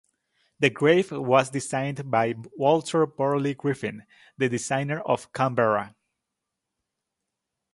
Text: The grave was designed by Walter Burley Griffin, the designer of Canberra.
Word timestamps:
The 0.57 0.71
grave 0.71 1.11
was 1.11 1.51
designed 1.51 2.09
by 2.09 2.33
Walter 2.57 3.05
Burley 3.05 3.53
Griffin, 3.53 4.01
the 4.35 4.49
designer 4.49 4.99
of 5.01 5.31
Canberra. 5.31 5.95